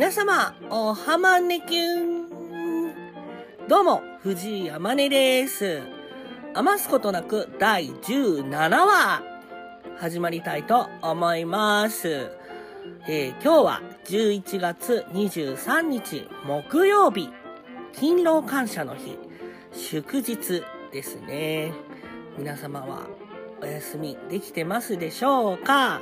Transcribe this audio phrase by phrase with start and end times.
[0.00, 2.28] 皆様、おはまねきゅん。
[3.68, 5.82] どうも、藤井あまねです。
[6.54, 9.22] 余すことなく第17話、
[9.98, 12.30] 始まりたいと思います。
[13.06, 17.28] えー今日は11月23日木曜日、
[17.92, 19.18] 勤労感謝の日、
[19.72, 20.62] 祝日
[20.92, 21.74] ですね。
[22.38, 23.06] 皆様は
[23.60, 26.00] お休みできてますでしょうか？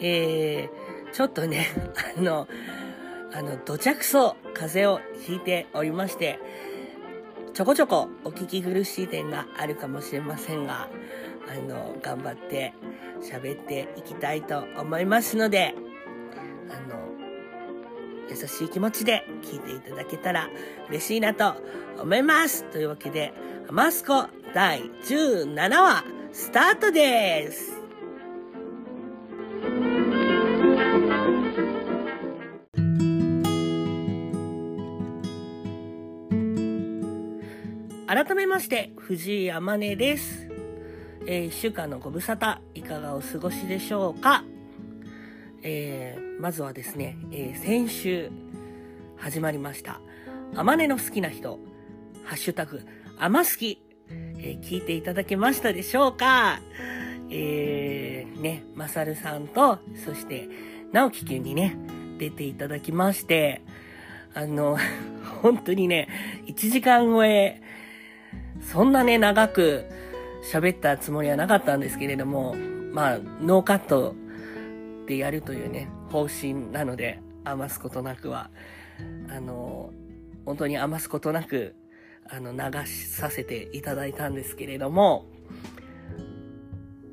[0.00, 1.66] えー、ちょっとね、
[2.16, 2.46] あの、
[3.36, 6.38] あの、土着そ風邪をひいておりまして、
[7.52, 10.88] ちょこちょこお聞き苦しい点があるかもしれませんが、
[11.48, 12.74] あの、頑張って
[13.20, 15.74] 喋っていきたいと思いますので、
[16.70, 16.96] あの、
[18.30, 20.48] 優しい気持ちで聞いていただけたら
[20.88, 21.56] 嬉しいなと
[22.00, 22.64] 思います。
[22.70, 23.34] というわけで、
[23.68, 27.83] マスコ第17話、スタートです。
[38.14, 40.46] 改めまして、藤井あまねです。
[41.26, 44.44] えー、一週間のご無沙汰、いかがお過ごしでしょうか？
[45.64, 48.30] えー、まずはですね、えー先週
[49.16, 50.00] 始まりました、
[50.54, 51.58] あまねの好きな人、
[52.22, 52.82] ハッシュタグ、
[53.18, 53.82] あま好き、
[54.38, 56.60] えー聞いていただけましたでしょうか？
[57.30, 60.48] えー、ね、まさるさんと、そして、
[60.92, 61.76] 直樹くんにね、
[62.18, 63.62] 出ていただきまして、
[64.34, 64.78] あの、
[65.42, 66.08] 本当にね、
[66.46, 67.60] 1時間超え、
[68.72, 69.84] そんなね、長く
[70.52, 72.54] 喋ったつもりはなかったんですけれども、
[72.92, 74.14] まあ、ノーカット
[75.06, 78.50] でやるというね、方針なので、余すことなくは、
[79.28, 79.92] あの、
[80.44, 81.74] 本当に余すことなく、
[82.28, 85.26] あの、流しさせていただいたんですけれども、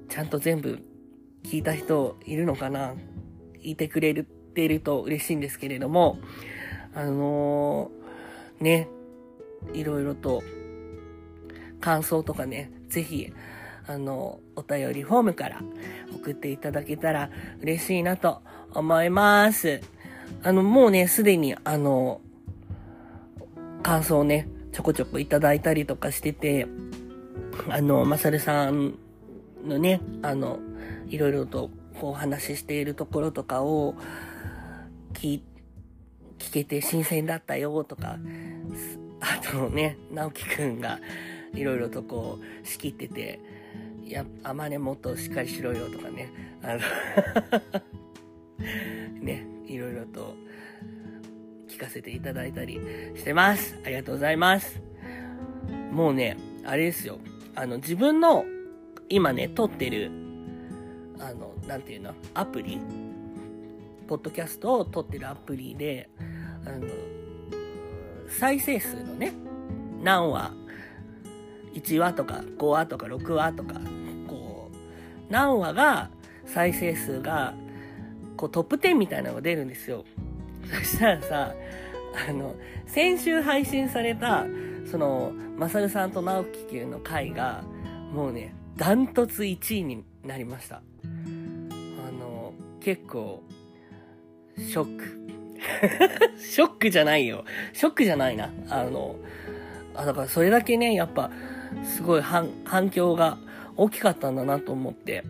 [0.10, 0.80] ちゃんと全部
[1.44, 2.96] 聞いた人いるのかな？
[3.62, 6.20] いてくれるてると嬉しいんですけれども、
[6.94, 7.92] あの
[8.60, 8.88] ね、
[9.74, 10.44] いろいろと
[11.82, 13.34] 感想とかね、ぜひ、
[13.88, 15.62] あの、お便りフォームから
[16.16, 17.30] 送っていただけたら
[17.62, 18.42] 嬉しいなと
[18.74, 19.82] 思います。
[20.44, 22.22] あの、もうね、すでに、あの、
[23.84, 26.68] 感想をね、ちょこちょこいただいたりとかしてて、
[27.68, 28.98] あの、まさるさん
[29.66, 30.60] のね、あの、
[31.10, 33.96] いろいろとこうお話ししているところとかを
[35.14, 35.42] 聞
[36.40, 38.18] 聞けて新鮮だったよとか、
[39.20, 41.00] あとね、直樹くんが
[41.54, 43.40] いろいろとこう仕切ってて、
[44.04, 46.32] いや、あまねもっとしっかりしろよとかね、
[46.62, 46.80] あの、
[49.22, 50.36] ね、いろいろと
[51.68, 52.82] 聞かせていただいたり
[53.16, 53.80] してます。
[53.86, 54.82] ありがとうございます。
[55.92, 57.20] もうね、あれですよ。
[57.56, 58.46] あの、自分の
[59.10, 60.12] 今ね、撮ってる、
[61.20, 62.80] あの、なんていうの、アプリ、
[64.08, 66.10] ポッドキャストを撮ってるアプリで、
[66.66, 66.88] あの、
[68.28, 69.34] 再生数のね、
[70.02, 70.54] 何話、
[71.74, 73.80] 1話とか5話とか6話とか、
[74.28, 76.10] こう、何話が、
[76.46, 77.54] 再生数が、
[78.36, 80.04] こうトップ10みたいなのが出るんですよ。
[80.70, 81.54] そしたらさ、
[82.28, 82.56] あの、
[82.86, 84.46] 先週配信された、
[84.90, 87.64] その、まさるさんと直樹くんの回が、
[88.14, 90.78] もうね、ダントツ1位になりました。
[90.78, 93.44] あの、結構、
[94.58, 95.22] ショック。
[96.38, 97.46] ショックじゃないよ。
[97.74, 98.50] ショックじゃないな。
[98.70, 99.16] あの、
[99.96, 101.32] あ、だからそれだけね、やっぱ、
[101.84, 103.38] すごい反響が
[103.76, 105.24] 大きかったんだなと思って、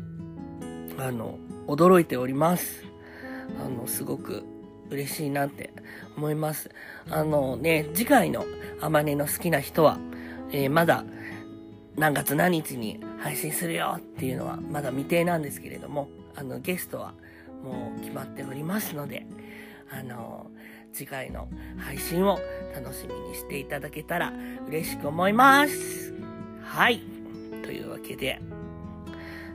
[0.98, 1.38] あの、
[1.68, 2.84] 驚いております。
[3.64, 4.44] あの、すごく
[4.90, 5.74] 嬉しいなって
[6.18, 6.70] 思います。
[7.10, 8.46] あのね、次回の
[8.82, 9.98] あまねの好きな人は、
[10.52, 11.06] えーまだ
[11.96, 17.14] 何月何日に配信するよっていうのはまだ未定なんですけれども、あの、ゲストは
[17.64, 19.26] もう決まっておりますので、
[19.92, 20.48] あの、
[20.94, 21.48] 次回の
[21.78, 22.40] 配信を
[22.74, 24.34] 楽しみにしていただけたら
[24.68, 26.14] 嬉しく思います。
[26.72, 27.02] はい。
[27.64, 28.40] というわけで、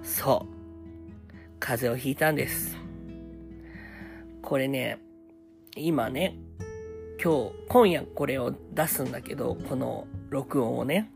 [0.03, 1.35] そう。
[1.59, 2.77] 風邪をひいたんです。
[4.43, 4.99] これね、
[5.77, 6.37] 今ね、
[7.25, 11.11] 今日、今夜これを出すんだけど、この録音をね、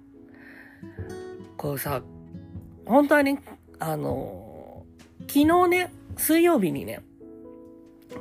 [1.59, 2.01] こうさ、
[2.87, 3.43] 本当はね、
[3.79, 4.87] あの、
[5.29, 7.03] 昨日ね、水曜日にね、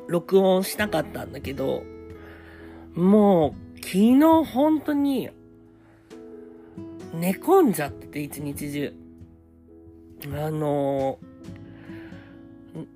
[0.10, 1.84] 録音したかったんだけど、
[2.94, 5.30] もう、昨日本当に、
[7.14, 8.94] 寝込んじゃってて、一日中。
[10.34, 11.18] あの
[12.76, 12.88] ん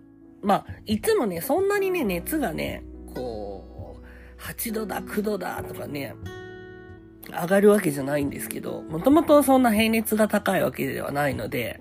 [0.42, 2.84] まあ、いつもね、そんなにね、熱がね、
[3.14, 6.16] こう、8度だ、9度だとかね、
[7.30, 11.80] 上がるわけじゃないんですけど、もともとそんな平熱が高いわけではないので、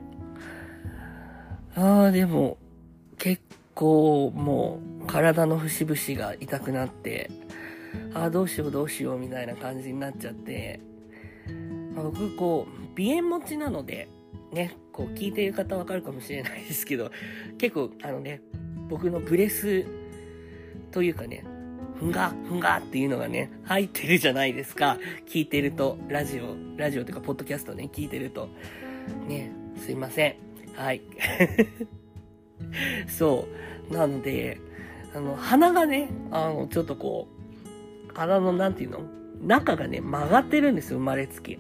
[1.75, 2.59] ああ、でも、
[3.19, 3.43] 結
[3.75, 7.31] 構もう体の節々が痛くなって、
[8.15, 10.81] ああ、どうしようどうしようみたいな感じになっちゃって、
[11.97, 14.09] あ、僕こう、鼻炎持ちなので、
[14.53, 17.11] ね、こう聞いてる方わかるかもしれないですけど、
[17.59, 18.43] 結構あのね、
[18.89, 19.87] 僕のブレス
[20.91, 21.45] というかね、
[21.99, 24.99] ふんが、ふんがっていうのがね、入ってるじゃないですか。
[25.27, 28.49] 聞いてると、ラジオ、ラジオというか、ポッドキャストね、聞いてると。
[29.29, 30.37] ね、すいません。
[30.75, 31.03] はい。
[33.07, 33.49] そ
[33.91, 33.95] う。
[33.95, 34.61] なので、
[35.15, 37.29] あの、鼻がね、あの、ちょっとこ
[38.11, 39.01] う、鼻の、なんていうの？
[39.41, 41.59] 中がね、曲がってるんですよ、生まれつき。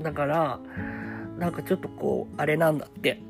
[0.00, 0.60] だから、
[1.38, 3.20] なんかちょっとこう、あれなんだって。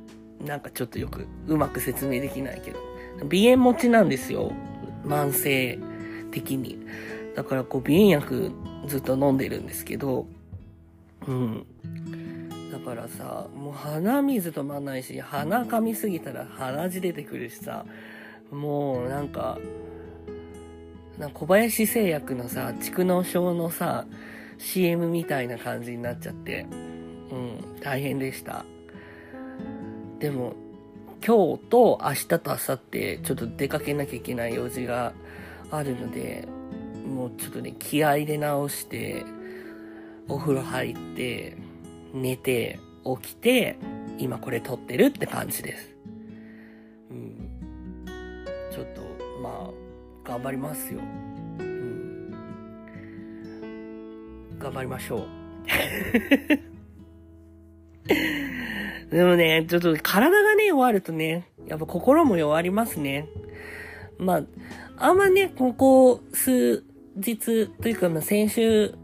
[0.45, 2.79] なんかちょっとよく、うまく説明できないけど。
[3.31, 4.53] 鼻炎持ちなんですよ。
[5.05, 5.79] 慢性
[6.31, 6.79] 的に。
[7.37, 8.53] だからこう、鼻炎薬
[8.87, 10.27] ずっと飲んでるんですけど、
[11.27, 11.67] うん。
[12.73, 17.85] だからさ、もう鼻水止まんないし、鼻噛みすぎたら鼻血出てくるしさ、
[18.51, 19.59] もうなんか、
[21.19, 24.07] な小林製薬のさ、蓄膿症のさ、
[24.59, 26.67] CM みたいな感じになっちゃって、
[27.31, 28.65] うん、大変でした。
[30.19, 30.55] でも、
[31.25, 35.13] 今日と明日と明後日、ちょっと出かけなきゃいけない用事が
[35.71, 36.47] あるので、
[37.07, 39.25] もうちょっとね、気合で直して、
[40.29, 41.57] お風呂入って、
[42.13, 42.79] 寝て、
[43.23, 43.77] 起きて、
[44.19, 45.95] 今これ撮ってるって感じです。
[47.11, 47.51] うん。
[48.71, 49.03] ちょっと、
[49.43, 51.01] まあ、頑張りますよ。
[54.63, 55.27] 頑張りましょう。
[59.15, 63.29] でもね、ちょっと体がね、弱るとね、やっぱ心も弱りますね。
[64.19, 64.43] まあ、
[64.97, 66.85] あんまね、ここ数
[67.17, 68.95] 日というか、まあ先週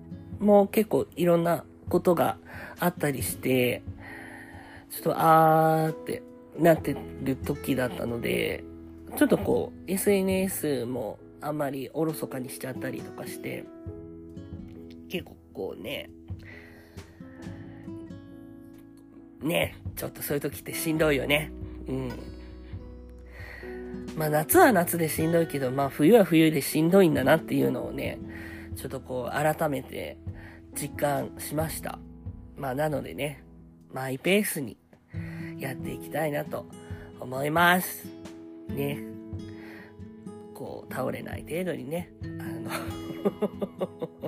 [0.41, 2.39] も結構いろんなことが
[2.79, 3.83] あったりして、
[4.91, 6.23] ちょっとあーって
[6.59, 8.65] なってる時だったので、
[9.17, 13.65] ちょっとこう、SNS もあんまりおろそかにしちゃったりとかして、
[15.59, 16.09] 構ね、
[19.43, 21.51] ね、ちょっとそういう時ってしんどいよね。
[21.89, 22.13] うん。
[24.17, 28.19] まあ夏は夏でしんどいけど、まあ冬は冬でしんどいんだなっていうのをね、
[28.77, 30.17] ちょっとこう改めて
[30.81, 31.99] 実感しました。
[32.57, 33.43] まあなのでね、
[33.93, 34.77] マイペースに
[35.59, 36.67] やっていきたいなと
[37.19, 38.07] 思います。
[38.69, 39.01] ね。
[40.55, 42.71] こう倒れない程度にね、あの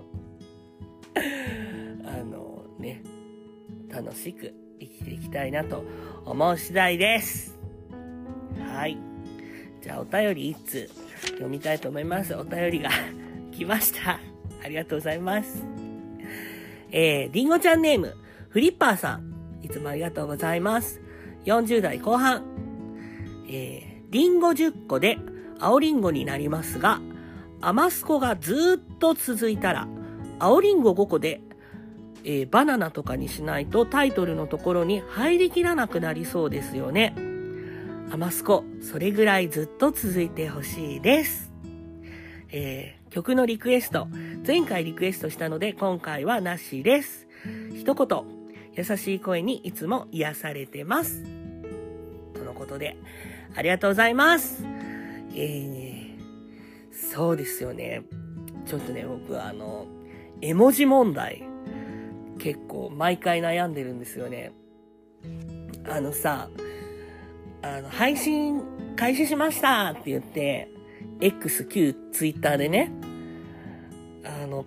[2.81, 3.03] ね、
[3.89, 5.85] 楽しく生きていきたいなと
[6.25, 7.59] 思う次第です。
[8.75, 8.97] はい。
[9.83, 10.91] じゃあお便り1通
[11.25, 12.35] 読みたいと思います。
[12.35, 12.91] お便りが
[13.53, 14.21] 来ました。
[14.63, 15.65] ありがとうございます。
[16.91, 18.15] えー、りんごちゃんネーム、
[18.49, 19.31] フリッパーさん。
[19.63, 21.01] いつもありがとうございます。
[21.45, 22.43] 40代後半。
[23.49, 25.19] えー、りんご10個で
[25.59, 27.01] 青りんごになりますが、
[27.61, 29.89] 甘すこがずっと続いたら、
[30.39, 31.43] 青りんご5個で
[32.25, 37.15] えー、バナナとかにしないとタイトルのところに入りきらなくなりそうですよね。
[38.13, 41.53] アマスコ、それぐらいずっと続いてほしいです。
[42.53, 44.09] えー、曲のリクエスト、
[44.47, 47.29] 前回リクエストしたので今回はなしです。
[47.75, 48.25] 一言、
[48.75, 51.23] 優しい声にいつも癒されてます。
[52.35, 52.97] とのことで、
[53.55, 54.65] ありがとうございます。
[55.35, 58.03] えー、そうですよね。
[58.67, 59.87] ちょっとね、僕はあの、
[60.41, 61.50] 絵文字問題
[62.41, 64.53] 結構毎回悩んでるんですよね。
[65.89, 66.49] あのさ、
[67.63, 68.63] あの、配信
[68.97, 70.69] 開始しましたって言って、
[71.21, 72.91] X、Q、Twitter でね、
[74.25, 74.65] あの、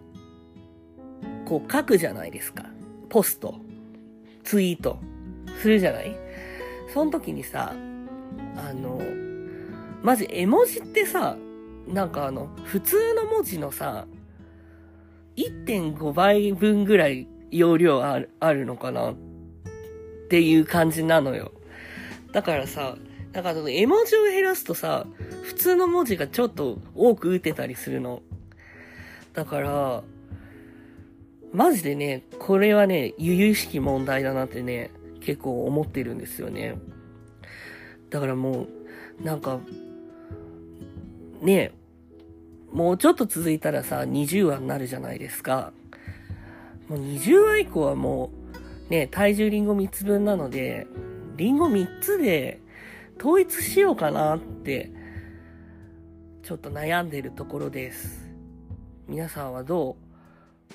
[1.45, 2.65] こう書くじゃないですか。
[3.09, 3.55] ポスト、
[4.43, 4.99] ツイート
[5.59, 6.15] するじゃない？
[6.93, 7.73] その時にさ、
[8.55, 9.01] あの、
[10.01, 11.37] まず絵文字ってさ、
[11.87, 14.05] なんかあの、普通の文字のさ、
[15.35, 19.15] 1.5倍分ぐらい容量あるあるのかなっ
[20.29, 21.51] ていう感じなのよ。
[22.31, 22.97] だからさ、
[23.31, 25.05] だから絵文字を減らすとさ、
[25.43, 28.21] 普通の文字がちょっと多く打てたりするの。
[29.33, 30.03] だから、
[31.51, 34.89] マジでね、これはね、由々しき問題だなってね、
[35.21, 36.75] 結構思ってるんですよね。
[38.09, 38.67] だからも
[39.21, 39.59] う、なんか、
[41.41, 41.71] ね
[42.71, 45.71] もうちょっと続いたらさ、20話になるじゃないですか。
[46.89, 48.31] もう20話以降はも
[48.89, 50.87] う、ね、体重リンゴ3つ分なので、
[51.37, 52.59] リンゴ3つで
[53.19, 54.91] 統一しようかなって、
[56.43, 58.29] ちょっと悩んでるところです。
[59.07, 59.97] 皆さんはど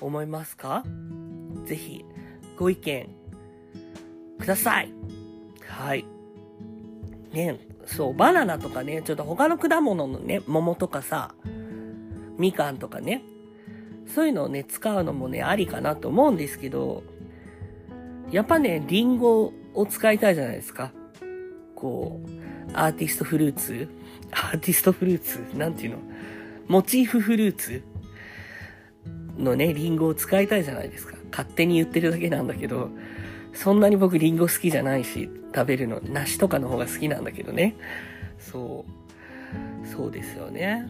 [0.01, 0.83] う思いますか？
[1.65, 2.03] ぜひ、
[2.57, 3.09] ご意見、
[4.39, 4.91] ください。
[5.67, 6.05] はい。
[7.31, 11.35] ね、そう、バナナとかね、ちょっと他の果物のね、桃とかさ、
[12.37, 13.21] みかんとかね、
[14.13, 17.03] そういうのをね、使うのもね、ありかなと思うんですけど、
[18.31, 20.91] やっぱね、リンゴを使いたいじゃないですか。
[21.75, 22.29] こう、
[22.73, 23.87] アーティストフルーツ
[24.31, 25.97] アーティストフルーツなんていうの？
[26.67, 27.81] モチーフフルーツ
[29.37, 31.15] のね、リンゴを使いたいじゃないですか。
[31.31, 32.89] 勝手に言ってるだけなんだけど、
[33.53, 37.75] そんなに僕リンゴ好きじゃないし、食べるの、梨とかの方が好きなんだけどね。
[38.37, 38.85] そ
[39.83, 39.87] う。
[39.87, 40.87] そうですよね。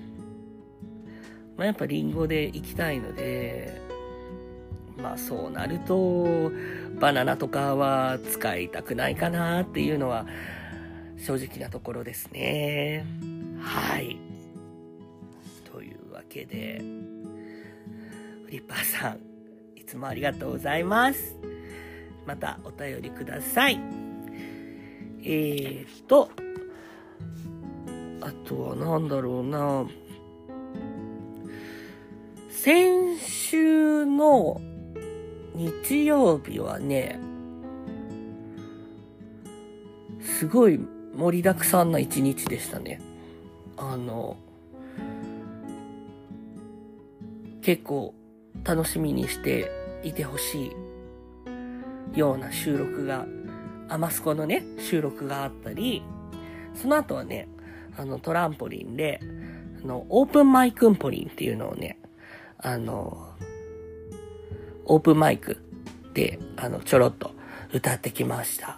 [1.60, 3.82] まあ、やっぱリンゴで行きたいので、
[4.98, 6.54] まあそうなると、
[7.01, 10.25] バナナとかは使いたくないかなっていうのは
[11.18, 13.06] 正直なところですね。
[13.60, 14.16] はい。
[15.70, 16.82] というわけで、
[18.46, 19.20] フリッパーさん、
[19.75, 21.36] いつもありがとうございます。
[22.25, 23.78] またお便りください。
[25.24, 26.32] えーと、
[28.22, 29.86] あとは何だろうな。
[32.62, 34.60] 先週の
[35.56, 37.18] 日曜日はね、
[40.22, 40.78] すごい
[41.16, 43.00] 盛りだくさんな一日でしたね。
[43.78, 44.36] あの、
[47.62, 48.13] 結構
[48.66, 49.72] 楽しみにして
[50.04, 50.74] いてほし
[52.13, 53.25] いような収録が、
[53.88, 56.04] アマスコのね、収録があったり、
[56.74, 57.48] その後はね、
[57.96, 59.22] あの、トランポリンで、
[59.82, 61.99] あの、オープンマイクンポリンっていうのをね、
[62.62, 63.34] あの、
[64.86, 65.58] オープンマイク
[66.13, 67.32] で、あの、ちょろっと
[67.74, 68.78] 歌ってきました。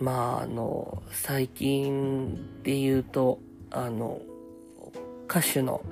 [0.00, 3.38] まあ、あの、最近で言うと、
[3.70, 4.20] あの、
[5.28, 5.82] 歌手の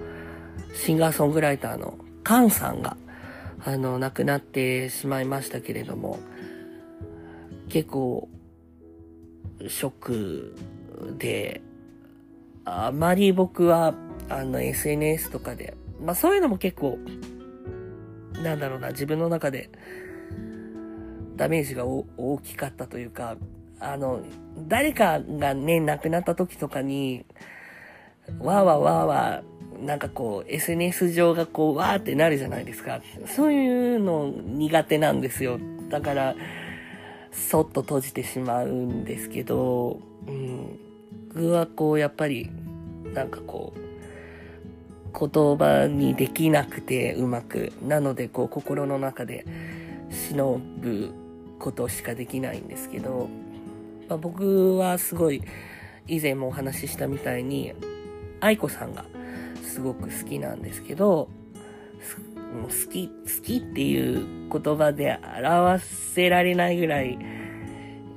[0.75, 2.97] シンガーソングライターのカンさんが、
[3.65, 6.19] あの、亡くなってしまいましたけれども、
[7.69, 8.29] 結構、
[9.69, 10.57] ショック
[11.17, 11.63] で、
[12.65, 13.95] あまり僕は、
[14.29, 16.99] あの、SNS とかで、まあそういうのも結構、
[18.43, 19.71] なんだろうな、自分の中で、
[21.37, 23.37] ダメージが大きかったというか、
[23.81, 24.21] あの、
[24.69, 27.25] 誰かがね、亡くなった時とかに、
[28.39, 33.03] わーわーわーわー、なんかこう、SNS 上がこう、わーってなるじゃないですか。
[33.27, 35.59] そういうの苦手なんですよ。
[35.91, 36.35] だから、
[37.33, 40.79] そっと閉じてしまうんですけど、うん。
[41.29, 42.51] 僕はこう、やっぱり、
[43.13, 43.84] なんかこう、
[45.19, 47.73] 言葉にできなくてうまく。
[47.87, 49.47] なので、こう、心の中で
[50.11, 51.15] 忍ぶ
[51.59, 53.29] ことしかできないんですけど、
[54.09, 55.43] まあ、僕はすごい、
[56.07, 57.73] 以前もお話ししたみたいに、
[58.41, 59.05] 愛子さんが
[59.63, 61.29] すごく好きなんですけど、
[62.63, 67.19] 好き、好きっていう言葉で表せられないぐらい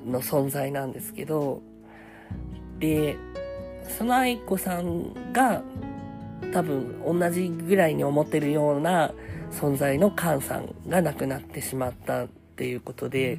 [0.06, 1.62] の存在なんですけど、
[2.80, 3.16] で、
[3.98, 5.64] その愛子さんが
[6.54, 9.14] 多分同じぐらいに思ってるような
[9.52, 13.38] 存在のカンさんが亡くなってしまったっていうことで、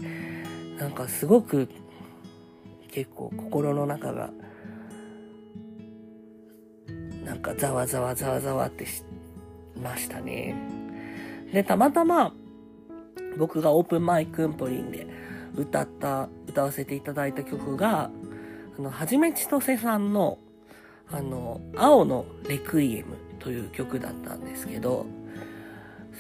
[0.78, 1.68] なんかすごく
[2.90, 4.30] 結構心の中が
[7.24, 9.02] なんかざわざわざわざわってし
[9.80, 10.54] ましたね。
[11.52, 12.32] で、たまたま
[13.36, 15.06] 僕がオープンマイクンポリンで
[15.56, 18.10] 歌った、歌わせていただいた曲が、
[18.78, 20.38] あの、はじめちとせさんの、
[21.10, 25.06] あの、青のレクイエムという曲だったんですけど、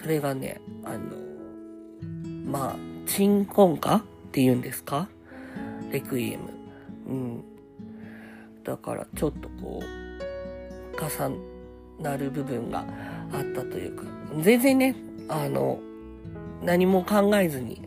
[0.00, 0.98] それがね、あの、
[2.44, 2.76] まあ、
[3.06, 4.02] 鎮魂歌っ
[4.32, 5.08] て言うんですか？
[5.90, 6.50] レクイエム。
[7.06, 7.44] うん。
[8.64, 9.84] だからちょっとこう、
[11.00, 11.38] 重
[12.00, 12.84] なる部分が
[13.32, 14.04] あったというか、
[14.40, 14.96] 全然ね、
[15.28, 15.80] あの、
[16.62, 17.82] 何も考えずに、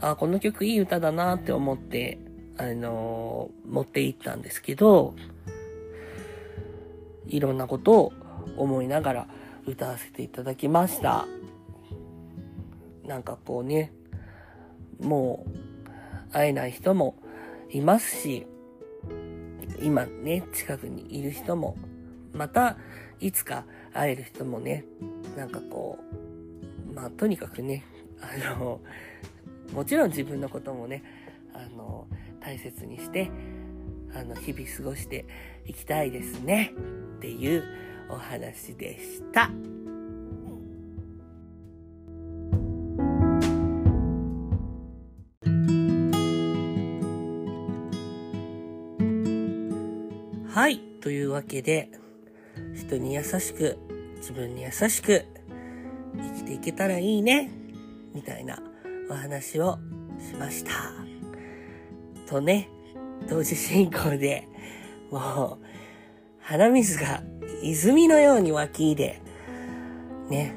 [0.00, 2.18] あ、この曲いい歌だなって思って、
[2.58, 5.14] あの持っていったんですけど、
[7.28, 8.12] いろんなことを
[8.56, 9.28] 思いながら
[9.66, 11.26] 歌わせていただきました。
[13.04, 13.92] なんかこうね、
[15.00, 15.46] も
[16.28, 17.16] う会えない人も
[17.70, 18.46] いますし、
[19.82, 21.76] 今ね、近くにいる人も、
[22.32, 22.76] また
[23.20, 24.84] いつか会える人もね、
[25.36, 25.98] なんかこ
[26.90, 27.84] う、まあとにかくね、
[28.20, 28.80] あの、
[29.72, 31.02] もちろん自分のこともね、
[31.52, 32.06] あの、
[32.40, 33.30] 大切にして、
[34.16, 35.26] あの、日々過ごして
[35.66, 36.72] いきたいですね、
[37.18, 37.64] っていう
[38.08, 39.50] お話でした。
[50.48, 50.78] はい。
[51.02, 51.90] というわけで、
[52.74, 53.76] 人に優しく、
[54.16, 55.26] 自分に優しく、
[56.16, 57.50] 生きていけたらいいね、
[58.14, 58.62] みたいな
[59.10, 59.78] お話を
[60.18, 60.70] しました。
[62.26, 62.70] とね、
[63.28, 64.48] 同時進行で、
[65.10, 65.66] もう、
[66.40, 67.22] 鼻水が
[67.62, 69.20] 泉のように湧き入れ、
[70.28, 70.54] ね、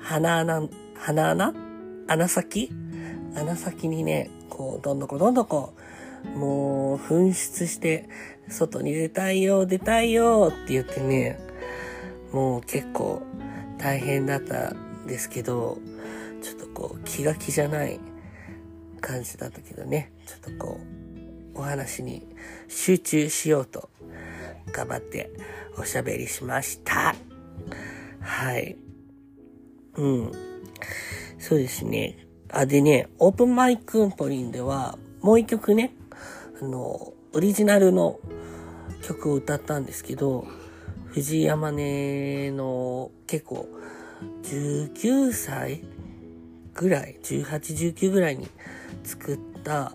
[0.00, 1.54] 鼻穴、鼻穴？
[2.08, 2.70] 穴先？
[3.34, 5.74] 穴先にね、こう、どんどこどんどこ、
[6.36, 8.08] もう、噴出して、
[8.48, 11.38] 外に出たいよ、出たいよって言ってね、
[12.32, 13.22] もう結構
[13.78, 15.78] 大変だったんですけど、
[16.42, 17.98] ちょっとこう、気が気じゃない
[19.00, 21.05] 感じだったけどね、ちょっとこう、
[21.56, 22.26] お話に
[22.68, 23.88] 集中しようと
[24.72, 25.30] 頑張って
[25.78, 27.14] おしゃべりしました。
[28.20, 28.76] はい。
[29.96, 30.32] うん。
[31.38, 32.26] そうですね。
[32.50, 35.94] あ、でね、オープンマイクンポリンでは、もう一曲ね、
[36.60, 38.18] あの、オリジナルの
[39.02, 40.46] 曲を歌ったんですけど、
[41.08, 43.68] 藤山根の結構
[44.42, 45.82] 19歳
[46.74, 48.48] ぐらい、18、19ぐらいに
[49.04, 49.92] 作った、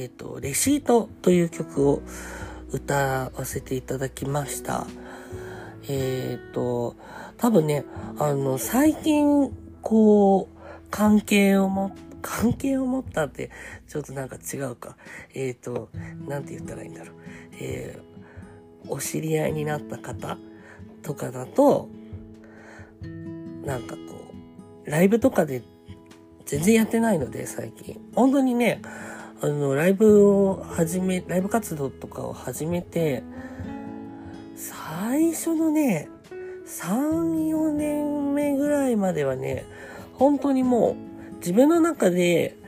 [0.00, 2.00] えっ、ー、と、レシートという曲を
[2.72, 4.86] 歌わせていただきました。
[5.88, 6.96] えっ、ー、と、
[7.36, 7.84] 多分ね、
[8.18, 10.58] あの、最近、こう、
[10.90, 11.92] 関係を持っ
[12.22, 13.50] 関係を持ったって、
[13.88, 14.96] ちょっとなんか違うか。
[15.34, 15.90] えっ、ー、と、
[16.26, 17.14] なんて言ったらいいんだろう。
[17.60, 20.38] えー、お知り合いになった方
[21.02, 21.90] とかだと、
[23.64, 24.00] なんかこ
[24.86, 25.62] う、ライブとかで
[26.46, 28.00] 全然やってないので、最近。
[28.14, 28.80] 本当にね、
[29.42, 33.22] あの、ライブを始め、ライブ活動とかを始めて、
[34.54, 36.10] 最初のね、
[36.66, 39.64] 3、4年目ぐらいまではね、
[40.12, 40.94] 本当にも
[41.32, 42.58] う自分の中で、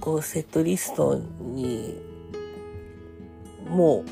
[0.00, 1.94] こうセットリストに、
[3.68, 4.04] もう、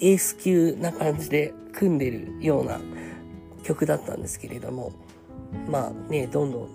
[0.00, 2.80] エース級な感じで組んでるような
[3.64, 4.92] 曲だったんですけれども、
[5.68, 6.68] まあね、どんど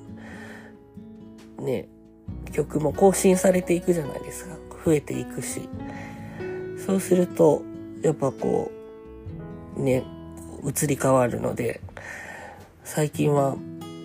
[1.62, 1.88] ん、ね、
[2.51, 4.55] 曲も更新されていくじゃないですか。
[4.86, 5.67] 増えていくし。
[6.86, 7.64] そうすると、
[8.01, 8.72] やっぱこ
[9.77, 10.03] う、ね、
[10.64, 11.81] 移り変わるので、
[12.83, 13.55] 最近は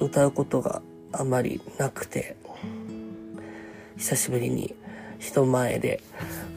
[0.00, 2.37] 歌うことがあまりなくて、
[3.96, 4.74] 久しぶりに
[5.18, 6.02] 人前で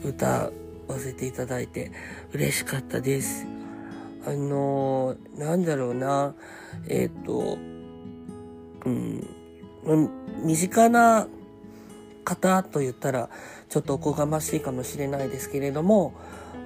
[0.06, 0.52] 歌
[0.88, 1.92] わせていただいて
[2.32, 3.46] 嬉しかったです。
[4.26, 6.34] あのー、なんだろうな、
[6.88, 7.58] えっ、ー、と、
[8.86, 9.28] うん、
[10.44, 11.28] 身近な
[12.24, 13.30] 方と言ったら
[13.70, 16.14] ちょっとおこがましいかもしれないですけれども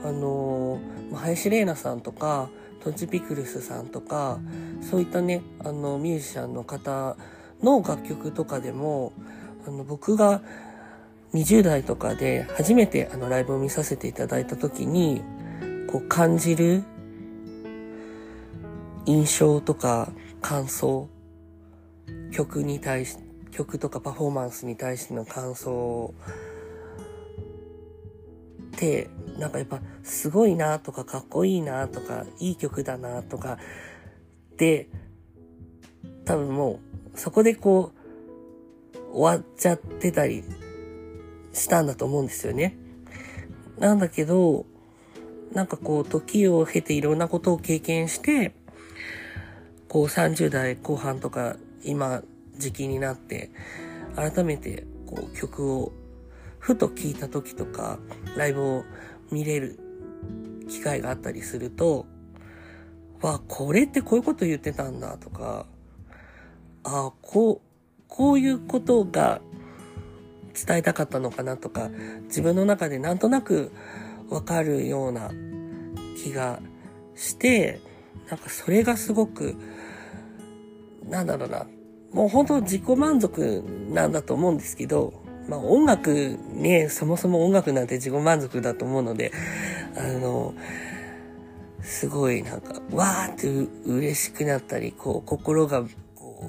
[0.04, 0.80] あの
[1.13, 2.50] 林玲奈さんとか
[2.84, 4.39] トチピクルスさんとか
[4.82, 7.17] そういったねあのミュージシャンの方
[7.62, 9.13] の楽曲とかでも
[9.67, 10.41] あの僕が
[11.34, 15.22] 20代とかで初めてあのライブを見させていただいた時に
[15.88, 16.84] こう感じる
[19.06, 21.10] 印象とか感想
[22.32, 23.26] 曲に対して
[23.58, 26.13] 曲とかパフォーマンスに対しての感想
[28.76, 33.58] ってなんかやっぱすごいなとかかっこいいなとかいい曲だなとか
[34.58, 34.89] で
[36.26, 36.80] 多分も
[37.15, 37.91] うそこでこ
[39.13, 40.43] う終わっちゃってたり
[41.54, 42.78] したんだと思うんですよね。
[43.80, 44.65] なんだけど、
[45.54, 48.54] なんかこう時を経ていろんなことを経験して、
[49.88, 52.22] こう30代後半とか今
[52.58, 53.52] 時期になって、
[54.15, 55.91] 改めてこう曲を
[56.60, 58.00] ふと聴いた時とか、
[58.36, 58.84] ライブを
[59.32, 59.80] 見れる
[60.70, 62.06] 機会があったりすると、
[63.22, 65.65] わ、これってこういうこと言ってたんだとか、
[66.84, 67.67] あこう、
[68.08, 69.41] こういうことが
[70.54, 71.89] 伝えたかったのかなとか、
[72.26, 73.72] 自分の中でなんとなく
[74.30, 75.32] わかるような
[76.24, 76.60] 気が
[77.15, 77.80] して、
[78.30, 79.56] なんかそれがすごく、
[81.06, 81.65] なんだろうな、
[82.17, 85.13] もう本当自己満足なんだと思うんですけど、
[85.47, 89.32] まあ音楽ね、そもそも音楽なんて自己満足だと思うので、
[89.95, 90.56] あの、
[91.84, 93.47] すごいなんか、わーって
[93.86, 95.84] 嬉しくなったり、こう、心が、
[96.15, 96.43] こ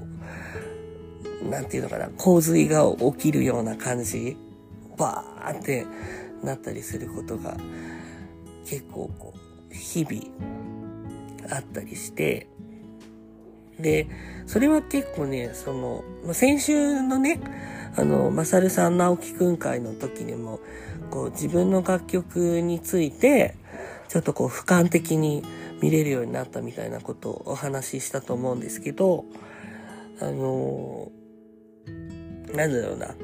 [1.44, 4.38] う、なんていうのかな、洪水が起きるような感じ、
[4.96, 5.86] バーって
[6.42, 7.58] なったりすることが、
[8.64, 9.34] 結構こ
[9.70, 12.48] う、日々あったりして、
[13.78, 14.08] で、
[14.46, 17.40] それは結構ね、その、ま、先週のね、
[17.96, 20.60] あの、まさるさん直樹くん会の時にも、
[21.10, 23.56] こう自分の楽曲について、
[24.08, 25.42] ちょっとこう俯瞰的に
[25.80, 29.24] 見れるようになったみたいなことをお話ししたと思うんですけど、
[30.20, 31.10] あの
[32.54, 33.14] なんだろうな。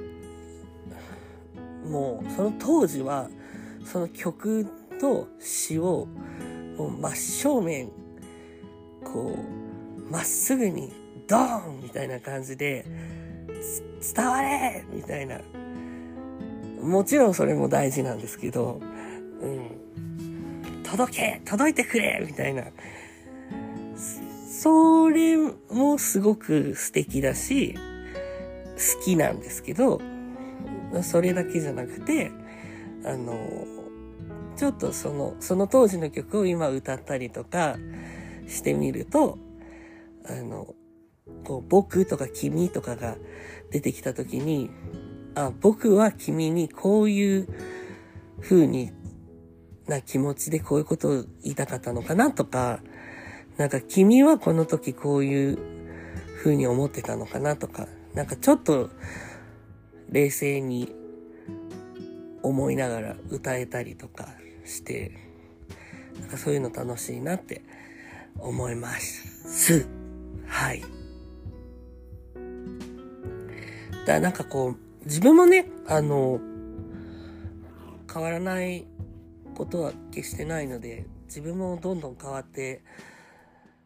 [1.88, 3.28] もう、その当時は、
[3.84, 4.66] その曲
[5.00, 6.08] と詩を、
[6.78, 7.90] 真正面、
[9.04, 9.63] こう、
[10.10, 10.92] まっすぐに
[11.26, 12.84] ドーンみたいな感じで、
[14.14, 15.40] 伝われみたいな。
[16.82, 18.80] もちろんそれも大事なんですけど、
[19.40, 19.84] うん。
[20.82, 22.64] 届け届いてくれみたいな。
[24.48, 30.00] それもすごく素敵だし、好きなんですけど、
[31.02, 32.30] それだけじゃなくて、
[33.04, 33.66] あの、
[34.56, 37.76] ちょっとその、その当時の曲を今歌ったりとか
[38.46, 39.38] してみると、
[40.26, 40.74] あの、
[41.44, 43.16] こう、僕とか君とかが
[43.70, 44.70] 出てきた時に、
[45.34, 47.48] あ、僕は君にこういう
[48.40, 48.92] 風に
[49.86, 52.80] な気持ちでこういうことを言いたかったのかなとか、
[53.56, 55.58] なんか君はこの時こういう
[56.38, 58.90] 風に思ってたのかなとか、なんかちょっと
[60.10, 60.94] 冷静に
[62.42, 64.28] 思いながら歌えたりとか
[64.64, 65.12] して、
[66.20, 67.62] なんかそういうの楽しいなって
[68.38, 70.03] 思います。
[70.46, 70.82] はい。
[74.06, 76.40] だなんかこう、自分もね、あの、
[78.12, 78.86] 変わらない
[79.54, 82.82] ことは決してないので、自分もどんどん変わって、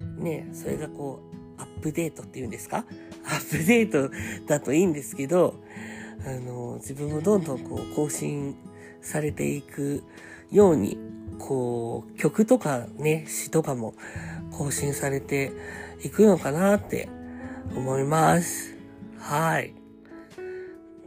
[0.00, 1.20] ね、それがこ
[1.58, 2.84] う、アップデートっていうんですか？
[3.24, 4.10] アップデート
[4.46, 5.54] だといいんですけど、
[6.26, 8.56] あの、自分もどんどんこう、更新
[9.00, 10.02] されていく
[10.50, 10.98] ように、
[11.38, 13.94] こう、曲とかね、詩とかも
[14.50, 15.52] 更新されて
[16.02, 17.08] いくのかなって
[17.74, 18.76] 思います。
[19.18, 19.74] はい。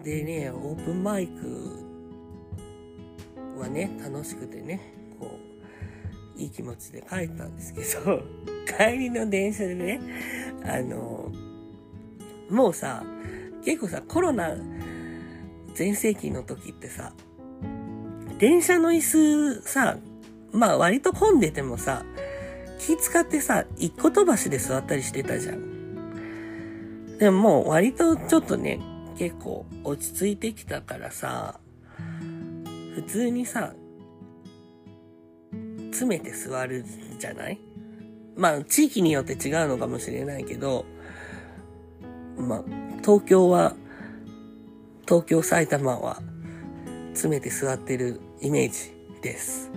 [0.04, 1.86] でね、オープンマイク
[3.60, 5.40] はね、楽しくてね、こ
[6.36, 8.22] う、いい気持ちで帰ったんですけど、
[8.78, 10.02] 帰りの電車でね、
[10.64, 11.32] あの、
[12.50, 13.04] もうさ、
[13.64, 14.58] 結構さ、コロナ
[15.76, 17.14] 全盛期の時ってさ、
[18.40, 19.98] 電車の椅子さ、
[20.52, 22.04] まあ割と混んでてもさ、
[22.86, 27.18] 気使ってさ、一個飛ばしで座ったりしてたじゃん。
[27.20, 28.80] でももう割とちょっとね、
[29.18, 31.60] 結構落ち着いてきたからさ、
[32.96, 33.74] 普通にさ、
[35.92, 36.84] 詰めて座る
[37.20, 37.60] じゃない？
[38.36, 40.86] まあ、地域によって違うのかもしれないけど、
[42.38, 42.64] まあ、
[43.02, 43.76] 東京は、
[45.06, 46.22] 東京、埼玉は、
[47.14, 49.70] 詰めて座ってるイメージです。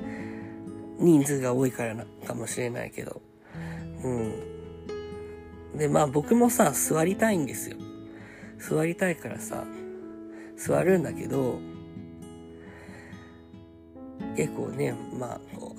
[0.98, 3.20] 人数が多いからな、かもしれないけど。
[4.02, 5.78] うん。
[5.78, 7.76] で、まあ僕もさ、座りたいんですよ。
[8.58, 9.64] 座りたいからさ、
[10.56, 11.58] 座るんだけど、
[14.36, 15.76] 結構ね、まあ、こ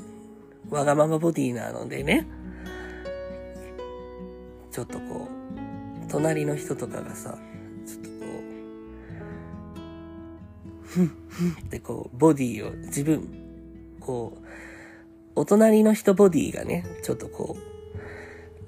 [0.70, 2.28] う、わがままボディなのでね、
[4.72, 7.38] ちょっとこう、隣の人とかがさ、
[7.86, 8.16] ちょっとこ
[10.84, 13.28] う、ふん、ふんってこう、ボディを自分、
[14.00, 14.46] こう、
[15.36, 17.76] お隣の人ボディがね、ちょっとこう、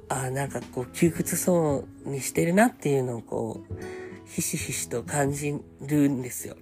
[0.09, 3.73] ああ、なんかこう窮屈そうにしてるなっていうのをこう、
[4.25, 6.55] ひしひしと感じるんですよ。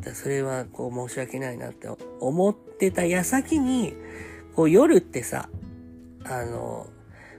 [0.00, 1.88] だそれはこう申し訳ないなって
[2.20, 3.94] 思ってた矢先に、
[4.54, 5.48] こう夜ってさ、
[6.24, 6.86] あの、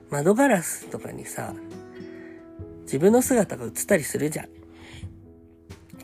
[0.10, 1.54] 窓ガラスとかにさ、
[2.84, 4.50] 自分の姿が映ったりするじゃん。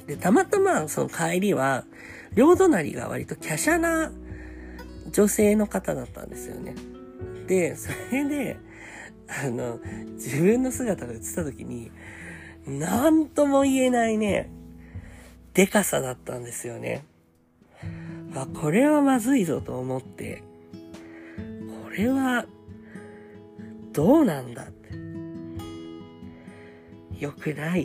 [0.07, 1.85] で、たまたまその帰りは、
[2.33, 4.11] 両隣が割と華奢な
[5.11, 6.75] 女性の方だったんですよね。
[7.47, 8.57] で、それで、
[9.27, 9.79] あの、
[10.13, 11.91] 自分の姿が映った時に、
[12.65, 14.49] なんとも言えないね、
[15.53, 17.05] でかさだったんですよね。
[18.35, 20.43] あ、これはまずいぞと思って、
[21.83, 22.45] これは、
[23.91, 24.81] どうなんだって。
[27.19, 27.83] 良くない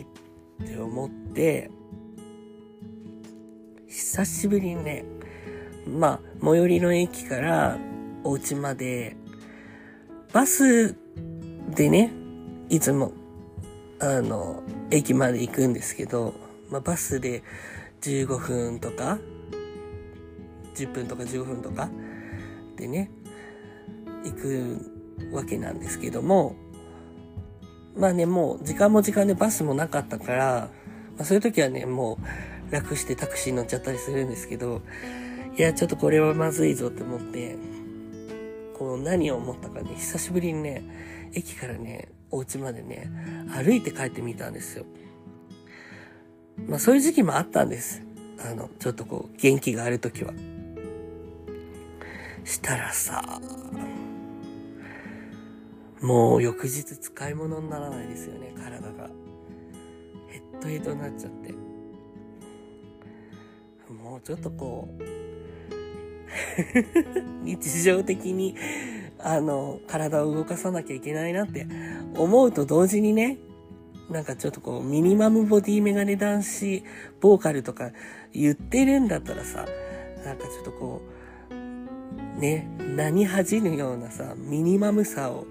[0.63, 1.69] って思って、
[3.87, 5.05] 久しぶりにね、
[5.85, 7.77] まあ、最寄りの駅から
[8.23, 9.15] お家まで、
[10.33, 10.95] バス
[11.75, 12.11] でね、
[12.69, 13.13] いつも、
[13.99, 16.33] あの、駅まで行くんですけど、
[16.69, 17.43] まあ、バスで
[18.01, 19.17] 15分とか、
[20.75, 21.89] 10分とか15分とか
[22.75, 23.09] でね、
[24.23, 24.91] 行く
[25.31, 26.55] わけなんですけども、
[27.95, 30.69] まあね、もう時間も時間でバスもなかったから、
[31.15, 32.19] まあ、そういう時はね、も
[32.69, 34.81] う楽してタクシー乗っちゃったりするんですけど、
[35.57, 37.57] いや、ちょっとこれはまずいぞって思って、
[38.77, 40.83] こう何を思ったかね、久しぶりにね、
[41.33, 43.09] 駅からね、お家までね、
[43.49, 44.85] 歩いて帰ってみたんですよ。
[46.67, 48.03] まあそういう時期もあったんです。
[48.39, 50.31] あの、ちょっとこう、元気がある時は。
[52.43, 53.41] したらさ、
[56.01, 59.09] もう翌日使い物にならないですよね、体が。
[60.27, 61.51] ヘッドヘッドになっちゃって。
[63.91, 65.26] もうちょっとこう、
[67.43, 68.55] 日常的に、
[69.19, 71.67] あの、体を動かさなきゃいけないなって
[72.15, 73.37] 思うと同時にね、
[74.09, 76.83] なんかちょっとこう、ミニマムボディメガネ男子、
[77.19, 77.91] ボーカルとか
[78.33, 79.65] 言ってるんだったらさ、
[80.23, 81.01] なんかちょっとこ
[82.37, 85.45] う、ね、何恥じぬようなさ、ミニマムさを、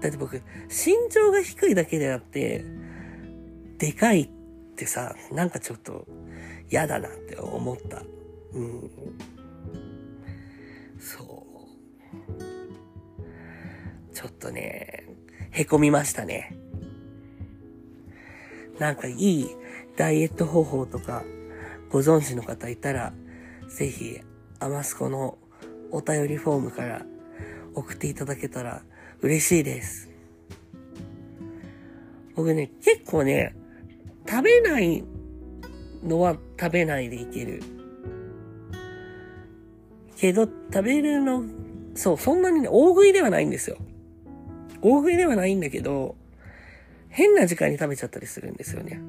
[0.00, 0.36] だって僕、
[0.68, 2.64] 身長が低いだけであって、
[3.78, 4.28] でかいっ
[4.76, 6.06] てさ、なんかちょっと
[6.70, 8.02] 嫌だなって思った。
[8.54, 8.90] うん。
[11.06, 11.46] そ
[14.10, 14.12] う。
[14.12, 15.06] ちょっとね、
[15.52, 16.56] へこみましたね。
[18.80, 19.48] なんかいい
[19.96, 21.22] ダイエット方法とか
[21.90, 23.12] ご存知の方いたら、
[23.68, 24.20] ぜひ、
[24.58, 25.38] アマスコの
[25.92, 27.06] お便りフォームから
[27.74, 28.82] 送っていただけたら
[29.20, 30.10] 嬉しいです。
[32.34, 33.54] 僕ね、結構ね、
[34.28, 35.04] 食べない
[36.02, 37.75] のは食べないでいける。
[40.16, 41.44] けど、食べるの、
[41.94, 43.76] そう、そんなにね、大食いではないんですよ。
[44.82, 46.16] 大食いではないんだけど、
[47.08, 49.00] 変な時間に食べちゃったりするんですよね。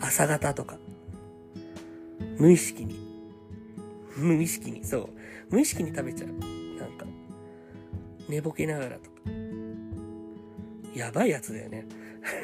[0.00, 0.78] 朝方とか。
[2.38, 2.98] 無意識に。
[4.16, 5.08] 無意識に、そう。
[5.50, 6.28] 無意識に食べちゃう。
[6.78, 7.06] なんか、
[8.28, 9.16] 寝ぼけながらとか。
[10.94, 11.86] やばいやつだよね。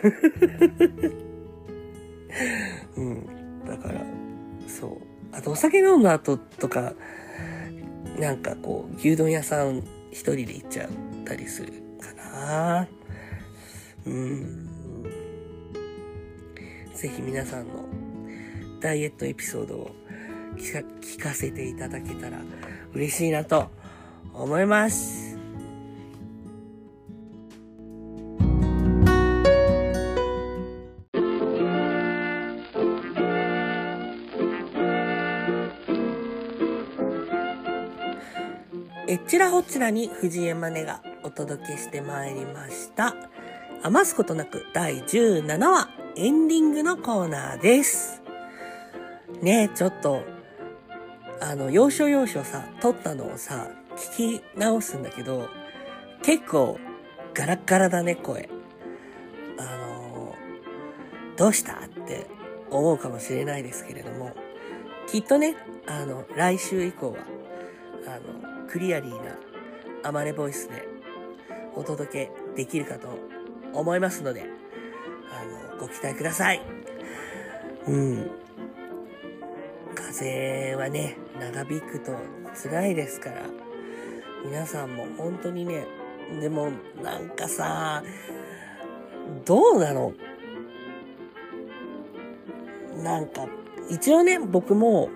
[2.96, 3.26] うん。
[3.66, 4.04] だから、
[4.66, 4.96] そう。
[5.33, 6.94] あと、お酒飲んだ後とか、
[8.20, 9.78] なんかこう、牛丼屋さん
[10.11, 10.88] 一人で行っちゃっ
[11.24, 12.87] たりするかな。
[14.06, 14.68] うん。
[16.94, 17.87] ぜひ皆さんの
[18.80, 19.90] ダイエットエピソードを
[20.56, 22.38] 聞かせていただけたら
[22.92, 23.70] 嬉しいなと
[24.35, 25.29] 思います。
[39.50, 43.16] らほちらに藤江マネがお届けしてまいりました。
[43.82, 48.22] 余すことなく第17話エンディングのコーナーです。
[49.42, 50.22] ねえ、ちょっと、
[51.40, 53.68] あの、要所要所さ、撮ったのをさ、
[54.16, 55.48] 聞き直すんだけど、
[56.22, 56.78] 結構
[57.34, 58.48] ガラッガラだね、声。
[59.58, 60.34] あの
[61.36, 62.26] どうしたって
[62.70, 64.32] 思うかもしれないですけれども、
[65.08, 67.39] きっとね、あの、来週以降は、
[68.06, 69.36] あの、クリアリーな
[70.02, 70.88] アマネボイスで
[71.74, 73.08] お届けできるかと
[73.72, 74.44] 思いますので、
[75.30, 76.62] あの、ご期待ください。
[77.86, 78.30] うん。
[79.94, 82.12] 風はね、長引くと
[82.62, 83.42] 辛いですから、
[84.44, 85.86] 皆さんも本当にね、
[86.40, 86.70] でも
[87.02, 88.02] なんかさ、
[89.44, 90.12] どうなの？
[93.02, 93.46] なんか、
[93.88, 95.08] 一応ね、僕も、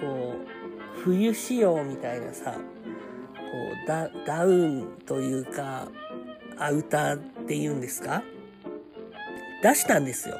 [0.00, 0.63] こう、
[1.04, 2.58] 冬仕様みたいなさ、こ
[3.84, 5.88] うダ、ダウンというか、
[6.56, 8.22] アウターって言うんですか？
[9.62, 10.36] 出したんですよ。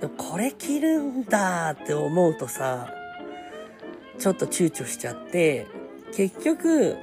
[0.00, 2.94] でもこれ着るんだって思うとさ、
[4.18, 5.66] ちょっと躊躇しちゃって、
[6.14, 6.96] 結局、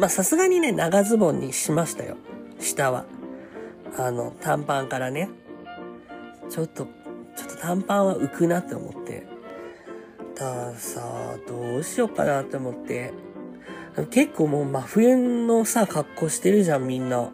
[0.00, 2.16] まさすがにね、長ズボンにしましたよ。
[2.58, 3.04] 下は。
[3.96, 5.28] あの、短パンからね。
[6.50, 6.86] ちょっと、
[7.36, 9.30] ちょっと短パンは浮くなって思って。
[10.42, 13.12] たさ、どうしようかなって思って。
[14.10, 17.30] 結構もう真冬のさ、格好してるじゃん、みんな。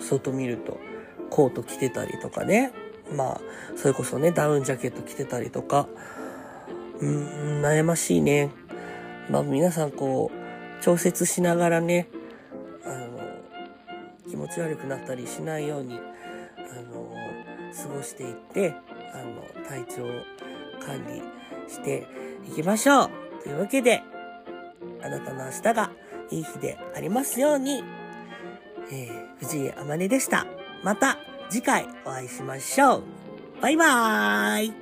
[0.00, 0.78] 外見ると。
[1.30, 2.72] コート着てたりとかね。
[3.14, 3.40] まあ、
[3.76, 5.86] それこそね、ダウンジャケット着てたりとか。
[7.00, 8.50] うん、悩ましいね。
[9.30, 12.08] まあ皆さんこう、調節しながらね、
[12.84, 13.20] あの、
[14.28, 16.00] 気持ち悪くなったりしないように、あ
[16.92, 17.12] の、
[17.72, 18.74] 過ごしていって、
[19.12, 20.02] あの、体調
[20.84, 21.22] 管理
[21.68, 22.06] して
[22.48, 23.10] いきましょう
[23.42, 24.02] というわけで、
[25.02, 25.90] あなたの明日が
[26.30, 27.82] いい日でありますように、
[28.90, 30.46] えー、藤井あまねでした。
[30.82, 31.18] また
[31.50, 33.02] 次回お会いしましょう。
[33.60, 34.72] バイバーイ